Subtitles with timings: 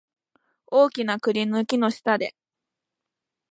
[0.65, 2.33] 大きな栗の木の下で